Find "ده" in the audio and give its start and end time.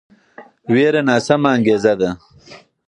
1.99-2.09